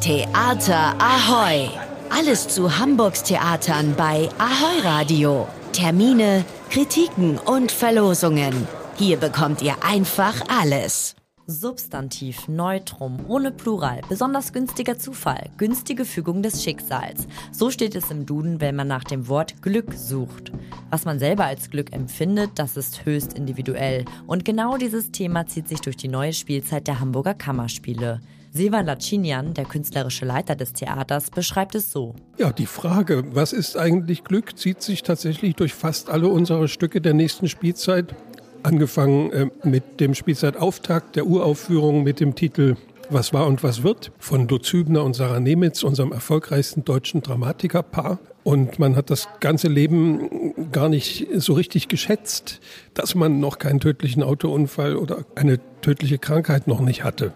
Theater 0.00 0.94
Ahoy! 1.00 1.70
Alles 2.08 2.46
zu 2.46 2.78
Hamburgs 2.78 3.24
Theatern 3.24 3.94
bei 3.96 4.28
Ahoy 4.38 4.80
Radio. 4.84 5.48
Termine, 5.72 6.44
Kritiken 6.70 7.36
und 7.36 7.72
Verlosungen. 7.72 8.68
Hier 8.96 9.16
bekommt 9.16 9.60
ihr 9.60 9.74
einfach 9.82 10.40
alles. 10.48 11.16
Substantiv, 11.48 12.46
Neutrum, 12.46 13.18
ohne 13.26 13.50
Plural, 13.50 14.00
besonders 14.08 14.52
günstiger 14.52 14.98
Zufall, 14.98 15.50
günstige 15.56 16.04
Fügung 16.04 16.44
des 16.44 16.62
Schicksals. 16.62 17.26
So 17.50 17.70
steht 17.70 17.96
es 17.96 18.08
im 18.12 18.24
Duden, 18.24 18.60
wenn 18.60 18.76
man 18.76 18.86
nach 18.86 19.04
dem 19.04 19.26
Wort 19.26 19.62
Glück 19.62 19.94
sucht. 19.94 20.52
Was 20.90 21.06
man 21.06 21.18
selber 21.18 21.44
als 21.44 21.70
Glück 21.70 21.92
empfindet, 21.92 22.52
das 22.54 22.76
ist 22.76 23.04
höchst 23.04 23.32
individuell. 23.32 24.04
Und 24.28 24.44
genau 24.44 24.76
dieses 24.76 25.10
Thema 25.10 25.46
zieht 25.48 25.68
sich 25.68 25.80
durch 25.80 25.96
die 25.96 26.08
neue 26.08 26.34
Spielzeit 26.34 26.86
der 26.86 27.00
Hamburger 27.00 27.34
Kammerspiele. 27.34 28.20
Sevan 28.52 28.86
Lacinian, 28.86 29.54
der 29.54 29.64
künstlerische 29.64 30.24
Leiter 30.24 30.56
des 30.56 30.72
Theaters, 30.72 31.30
beschreibt 31.30 31.74
es 31.74 31.90
so. 31.90 32.14
Ja, 32.38 32.52
die 32.52 32.66
Frage, 32.66 33.24
was 33.32 33.52
ist 33.52 33.76
eigentlich 33.76 34.24
Glück, 34.24 34.58
zieht 34.58 34.82
sich 34.82 35.02
tatsächlich 35.02 35.54
durch 35.54 35.74
fast 35.74 36.10
alle 36.10 36.28
unsere 36.28 36.68
Stücke 36.68 37.00
der 37.00 37.14
nächsten 37.14 37.48
Spielzeit 37.48 38.14
Angefangen 38.62 39.30
äh, 39.30 39.46
mit 39.62 40.00
dem 40.00 40.14
Spielzeitauftakt 40.14 41.14
der 41.14 41.26
Uraufführung 41.26 42.02
mit 42.02 42.18
dem 42.18 42.34
Titel 42.34 42.76
Was 43.10 43.32
war 43.32 43.46
und 43.46 43.62
was 43.62 43.82
wird 43.82 44.12
von 44.18 44.48
Lutz 44.48 44.70
Hübner 44.70 45.02
und 45.02 45.14
Sarah 45.14 45.40
Nemitz, 45.40 45.82
unserem 45.82 46.12
erfolgreichsten 46.12 46.84
deutschen 46.84 47.22
Dramatikerpaar. 47.22 48.18
Und 48.44 48.78
man 48.78 48.96
hat 48.96 49.08
das 49.08 49.28
ganze 49.40 49.68
Leben 49.68 50.70
gar 50.72 50.90
nicht 50.90 51.26
so 51.36 51.54
richtig 51.54 51.88
geschätzt, 51.88 52.60
dass 52.92 53.14
man 53.14 53.40
noch 53.40 53.58
keinen 53.58 53.80
tödlichen 53.80 54.22
Autounfall 54.22 54.96
oder 54.96 55.24
eine 55.34 55.58
tödliche 55.80 56.18
Krankheit 56.18 56.66
noch 56.66 56.80
nicht 56.80 57.02
hatte. 57.02 57.32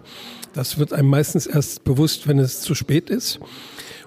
Das 0.53 0.77
wird 0.77 0.93
einem 0.93 1.09
meistens 1.09 1.47
erst 1.47 1.83
bewusst, 1.83 2.27
wenn 2.27 2.37
es 2.37 2.61
zu 2.61 2.75
spät 2.75 3.09
ist. 3.09 3.39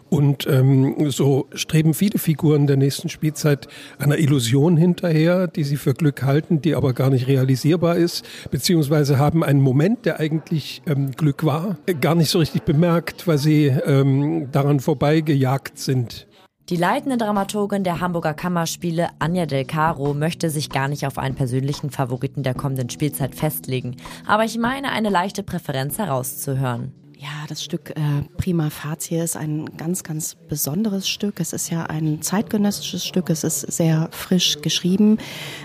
Und 0.09 0.47
ähm, 0.47 1.11
so 1.11 1.47
streben 1.55 1.93
viele 1.93 2.19
Figuren 2.19 2.67
der 2.67 2.77
nächsten 2.77 3.09
Spielzeit 3.09 3.67
einer 3.99 4.19
Illusion 4.19 4.77
hinterher, 4.77 5.49
die 5.49 5.65
sie 5.65 5.77
für 5.77 5.95
Glück 5.95 6.23
halten, 6.23 6.63
die 6.63 6.75
aber 6.75 6.93
gar 6.93 7.11
nicht 7.11 7.27
realisierbar 7.27 7.97
ist, 7.97 8.25
beziehungsweise 8.51 9.19
haben 9.19 9.43
einen 9.43 9.61
Moment, 9.61 10.07
der 10.07 10.21
eigentlich 10.21 10.83
ähm, 10.87 11.11
Glück 11.13 11.45
war, 11.45 11.79
gar 12.01 12.15
nicht 12.15 12.31
so 12.31 12.39
richtig 12.39 12.63
bemerkt, 12.63 13.27
weil 13.27 13.39
sie 13.39 13.67
ähm, 13.67 14.49
daran 14.53 14.81
vorbeigejagt 14.81 15.79
sind. 15.79 16.27
Die 16.69 16.77
leitende 16.77 17.17
Dramaturgin 17.17 17.85
der 17.85 18.01
Hamburger 18.01 18.35
Kammerspiele, 18.35 19.11
Anja 19.21 19.47
Del 19.47 19.65
Caro, 19.65 20.15
möchte 20.15 20.51
sich 20.51 20.69
gar 20.69 20.89
nicht 20.89 21.07
auf 21.07 21.17
einen 21.17 21.37
persönlichen 21.37 21.91
Favoriten 21.91 22.43
der 22.43 22.55
kommenden 22.55 22.91
Spielzeit 22.91 23.37
festlegen. 23.37 23.97
Aber 24.27 24.45
ich 24.45 24.59
meine, 24.59 24.91
eine 24.91 25.09
leichte 25.09 25.45
Präferenz 25.45 25.99
herauszuhören. 25.99 26.93
Ja, 27.19 27.47
das 27.49 27.65
Stück 27.65 27.91
äh, 27.97 28.03
Prima 28.37 28.69
Facie 28.69 29.17
ist 29.17 29.39
ein 29.39 29.75
ganz, 29.79 30.03
ganz 30.03 30.35
besonderes 30.35 31.09
Stück. 31.09 31.41
Es 31.41 31.55
ist 31.55 31.71
ja 31.71 31.85
ein 31.85 32.21
zeitgenössisches 32.21 33.07
Stück. 33.07 33.31
Es 33.31 33.43
ist 33.43 33.61
sehr 33.61 34.11
frisch 34.13 34.61
geschrieben. 34.61 35.17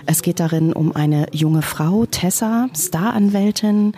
Es 0.06 0.22
geht 0.22 0.40
darin 0.40 0.72
um 0.72 0.96
eine 0.96 1.26
junge 1.32 1.60
Frau, 1.60 2.06
Tessa, 2.06 2.70
Staranwältin, 2.74 3.92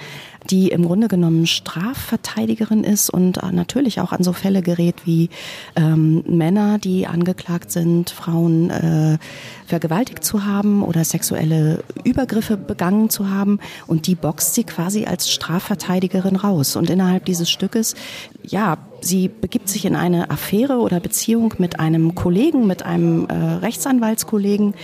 die 0.50 0.68
im 0.68 0.84
Grunde 0.84 1.08
genommen 1.08 1.46
Strafverteidigerin 1.46 2.84
ist 2.84 3.08
und 3.08 3.40
natürlich 3.52 4.00
auch 4.00 4.12
an 4.12 4.22
so 4.22 4.32
Fälle 4.32 4.60
gerät 4.60 5.06
wie 5.06 5.30
ähm, 5.76 6.22
Männer, 6.26 6.78
die 6.78 7.06
angeklagt 7.06 7.70
sind, 7.70 8.10
Frauen 8.10 8.70
äh, 8.70 9.18
vergewaltigt 9.66 10.24
zu 10.24 10.44
haben 10.44 10.82
oder 10.82 11.04
sexuelle 11.04 11.82
Übergriffe 12.04 12.56
begangen 12.56 13.08
zu 13.08 13.30
haben. 13.30 13.58
Und 13.86 14.06
die 14.06 14.14
boxt 14.14 14.54
sie 14.54 14.64
quasi 14.64 15.06
als 15.06 15.30
Strafverteidigerin 15.30 16.36
raus. 16.36 16.76
Und 16.76 16.90
innerhalb 16.90 17.24
dieses 17.24 17.43
Stückes, 17.50 17.94
ja, 18.42 18.78
sie 19.00 19.28
begibt 19.28 19.68
sich 19.68 19.84
in 19.84 19.96
eine 19.96 20.30
Affäre 20.30 20.78
oder 20.78 21.00
Beziehung 21.00 21.54
mit 21.58 21.78
einem 21.78 22.14
Kollegen, 22.14 22.66
mit 22.66 22.82
einem 22.84 23.26
äh, 23.26 23.34
Rechtsanwaltskollegen. 23.34 24.74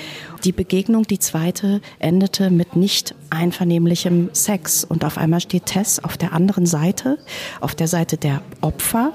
Die 0.45 0.53
Begegnung, 0.53 1.05
die 1.07 1.19
zweite, 1.19 1.81
endete 1.99 2.51
mit 2.51 2.77
nicht 2.77 3.15
einvernehmlichem 3.31 4.31
Sex. 4.33 4.85
Und 4.85 5.05
auf 5.05 5.19
einmal 5.19 5.41
steht 5.41 5.67
Tess 5.67 5.99
auf 6.03 6.17
der 6.17 6.33
anderen 6.33 6.67
Seite, 6.67 7.19
auf 7.61 7.75
der 7.75 7.89
Seite 7.89 8.17
der 8.17 8.43
Opfer. 8.61 9.13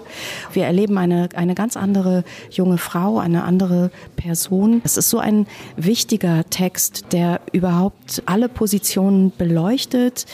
Wir 0.53 0.65
erleben 0.65 0.97
eine, 0.97 1.29
eine 1.35 1.55
ganz 1.55 1.77
andere 1.77 2.23
junge 2.51 2.77
Frau, 2.77 3.19
eine 3.19 3.43
andere 3.43 3.91
Person. 4.15 4.81
Es 4.83 4.97
ist 4.97 5.09
so 5.09 5.19
ein 5.19 5.47
wichtiger 5.77 6.49
Text, 6.49 7.05
der 7.11 7.41
überhaupt 7.51 8.23
alle 8.25 8.49
Positionen 8.49 9.31
beleuchtet. 9.37 10.25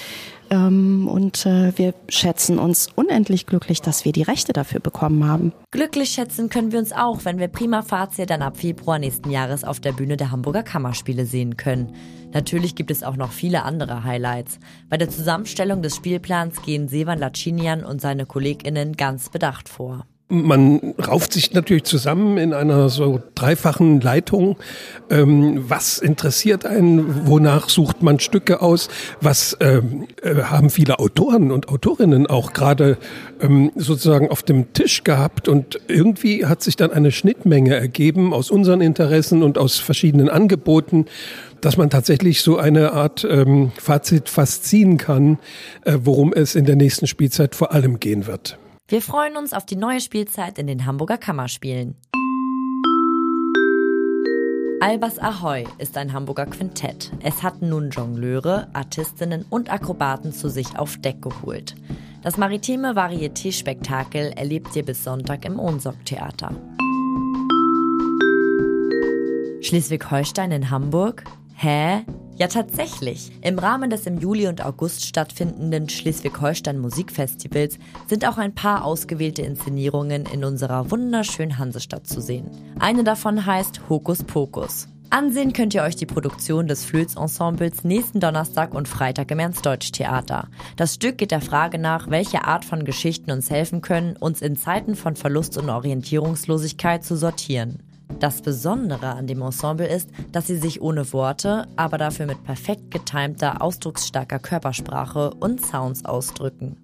Ähm, 0.52 1.08
und 1.08 1.46
äh, 1.46 1.76
wir 1.78 1.94
schätzen 2.10 2.60
uns 2.60 2.90
unendlich 2.94 3.48
glücklich, 3.48 3.82
dass 3.82 4.04
wir 4.04 4.12
die 4.12 4.22
Rechte 4.22 4.52
dafür 4.52 4.82
bekommen 4.82 5.26
haben. 5.26 5.54
Glücklich 5.72 6.10
schätzen 6.10 6.50
können 6.50 6.74
wir 6.74 6.80
uns 6.80 6.92
auch, 6.92 7.24
wenn 7.24 7.40
wir 7.40 7.48
Prima 7.48 7.82
Facie 7.82 8.26
dann 8.26 8.42
ab 8.42 8.58
Februar 8.58 9.00
nächsten 9.00 9.32
Jahres 9.32 9.64
auf 9.64 9.80
der 9.80 9.94
Bühne 9.94 10.18
der 10.18 10.30
Hamburger 10.30 10.64
Kammerspiele 10.64 11.26
sehen 11.26 11.56
können. 11.56 11.96
Natürlich 12.34 12.76
gibt 12.76 12.92
es 12.92 13.02
auch 13.02 13.16
noch 13.16 13.32
viele 13.32 13.64
andere 13.64 14.04
Highlights. 14.04 14.60
Bei 14.90 14.98
der 14.98 15.10
Zusammenstellung 15.10 15.82
des 15.82 15.96
Spielplans 15.96 16.62
gehen 16.62 16.90
Sevan 16.90 17.20
Lacinian 17.20 17.86
und 17.86 18.02
seine 18.02 18.26
KollegInnen 18.26 18.98
ganz 18.98 19.30
bedacht 19.30 19.70
vor 19.70 20.06
man 20.32 20.94
rauft 20.98 21.34
sich 21.34 21.54
natürlich 21.54 21.84
zusammen 21.84 22.38
in 22.38 22.54
einer 22.54 22.88
so 22.88 23.22
dreifachen 23.36 24.00
Leitung. 24.00 24.58
Ähm, 25.10 25.66
was 25.68 25.98
interessiert 25.98 26.66
einen? 26.66 27.28
Wonach 27.28 27.68
sucht 27.68 28.02
man 28.02 28.20
Stücke 28.20 28.62
aus? 28.62 28.88
Was 29.20 29.58
ähm, 29.60 30.08
äh, 30.24 30.36
haben 30.44 30.70
viele 30.70 31.00
Autoren 31.00 31.52
und 31.52 31.68
Autorinnen 31.68 32.28
auch 32.28 32.54
gerade 32.54 32.98
ähm, 33.42 33.72
sozusagen 33.76 34.30
auf 34.30 34.42
dem 34.42 34.72
Tisch 34.72 35.04
gehabt? 35.04 35.50
Und 35.50 35.82
irgendwie 35.90 36.46
hat 36.46 36.64
sich 36.64 36.78
dann 36.78 36.92
eine 36.92 37.12
Schnittmenge 37.12 37.76
ergeben 37.76 38.34
aus 38.34 38.52
unseren 38.52 38.80
Interessen 38.80 39.44
und 39.44 39.58
aus 39.58 39.80
verschiedenen 39.80 40.30
Angeboten 40.30 41.06
dass 41.60 41.78
man 41.78 41.92
tatsächlich 41.92 42.42
so 42.42 42.58
eine 42.58 42.94
Art 42.94 43.24
ähm, 43.24 43.72
Fazit 43.78 44.30
fast 44.30 44.66
ziehen 44.66 44.98
kann, 44.98 45.38
äh, 45.86 46.00
worum 46.02 46.34
es 46.34 46.56
in 46.56 46.66
der 46.66 46.76
nächsten 46.76 47.06
Spielzeit 47.06 47.54
vor 47.54 47.72
allem 47.72 48.00
gehen 48.00 48.26
wird. 48.26 48.58
Wir 48.92 49.02
freuen 49.02 49.38
uns 49.38 49.54
auf 49.54 49.66
die 49.66 49.78
neue 49.78 50.02
Spielzeit 50.02 50.60
in 50.60 50.68
den 50.68 50.86
Hamburger 50.86 51.18
Kammerspielen. 51.18 51.96
Albers 54.82 55.18
Ahoy 55.18 55.66
ist 55.78 55.96
ein 55.96 56.12
Hamburger 56.12 56.46
Quintett. 56.46 57.10
Es 57.24 57.42
hat 57.42 57.62
nun 57.62 57.92
Jongleure, 57.92 58.68
Artistinnen 58.74 59.46
und 59.50 59.72
Akrobaten 59.72 60.34
zu 60.34 60.50
sich 60.50 60.78
auf 60.78 60.98
Deck 60.98 61.22
geholt. 61.22 61.74
Das 62.22 62.36
maritime 62.36 62.94
Varieté-Spektakel 62.94 64.34
erlebt 64.34 64.76
ihr 64.76 64.84
bis 64.84 65.06
Sonntag 65.06 65.46
im 65.46 65.58
Ohnsorg-Theater. 65.58 66.54
Schleswig-Holstein 69.62 70.52
in 70.52 70.70
Hamburg? 70.70 71.24
Hä? 71.54 72.04
Ja, 72.42 72.48
tatsächlich. 72.48 73.32
Im 73.44 73.60
Rahmen 73.60 73.92
des 73.92 74.08
im 74.08 74.18
Juli 74.18 74.48
und 74.48 74.66
August 74.66 75.06
stattfindenden 75.06 75.90
Schleswig-Holstein 75.90 76.80
Musikfestivals 76.80 77.78
sind 78.08 78.28
auch 78.28 78.40
ein 78.40 78.56
paar 78.56 78.84
ausgewählte 78.84 79.44
Inszenierungen 79.44 80.26
in 80.26 80.44
unserer 80.44 80.90
wunderschönen 80.90 81.60
Hansestadt 81.60 82.08
zu 82.08 82.20
sehen. 82.20 82.50
Eine 82.80 83.04
davon 83.04 83.46
heißt 83.46 83.82
Hokus 83.90 84.24
Pokus. 84.24 84.88
Ansehen 85.12 85.54
könnt 85.54 85.76
ihr 85.76 85.84
euch 85.84 85.96
die 85.96 86.08
Produktion 86.08 86.66
des 86.66 86.84
Flöz-Ensembles 86.84 87.84
nächsten 87.84 88.20
Donnerstag 88.20 88.74
und 88.74 88.88
Freitag 88.88 89.30
im 89.30 89.38
Ernst-Deutsch-Theater. 89.38 90.48
Das 90.78 90.96
Stück 90.96 91.20
geht 91.20 91.30
der 91.30 91.42
Frage 91.42 91.78
nach, 91.78 92.10
welche 92.10 92.44
Art 92.46 92.66
von 92.66 92.86
Geschichten 92.86 93.30
uns 93.30 93.52
helfen 93.52 93.82
können, 93.82 94.18
uns 94.18 94.42
in 94.42 94.56
Zeiten 94.56 94.96
von 94.96 95.16
Verlust 95.16 95.60
und 95.60 95.70
Orientierungslosigkeit 95.70 97.04
zu 97.04 97.16
sortieren. 97.18 97.84
Das 98.22 98.44
Besondere 98.44 99.08
an 99.08 99.26
dem 99.26 99.42
Ensemble 99.42 99.88
ist, 99.88 100.08
dass 100.32 100.46
sie 100.46 100.58
sich 100.58 100.80
ohne 100.80 101.12
Worte, 101.12 101.68
aber 101.76 101.98
dafür 101.98 102.28
mit 102.28 102.44
perfekt 102.44 102.92
getimter, 102.92 103.64
ausdrucksstarker 103.64 104.38
Körpersprache 104.38 105.32
und 105.40 105.66
Sounds 105.66 106.06
ausdrücken. 106.06 106.78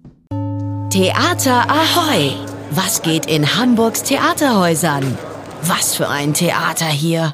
Theater 0.90 1.70
Ahoy! 1.70 2.32
Was 2.72 3.02
geht 3.02 3.26
in 3.26 3.56
Hamburgs 3.56 4.02
Theaterhäusern? 4.02 5.16
Was 5.62 5.94
für 5.94 6.08
ein 6.08 6.34
Theater 6.34 6.86
hier! 6.86 7.26